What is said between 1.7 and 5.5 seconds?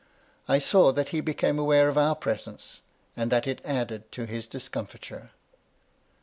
of our presence, and that it added to his discomfiture.